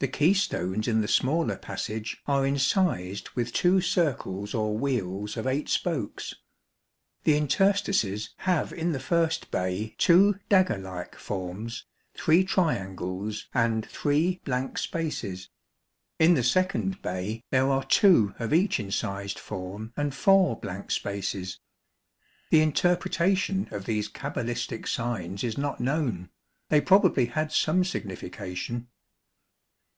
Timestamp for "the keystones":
0.00-0.88